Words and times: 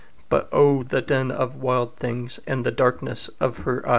But 0.29 0.49
oh, 0.51 0.81
the 0.81 0.99
den 1.03 1.29
of 1.29 1.57
wild 1.57 1.95
things 1.97 2.39
in 2.47 2.63
The 2.63 2.71
darkness 2.71 3.29
of 3.39 3.57
her 3.65 3.87
eyes! 3.87 3.89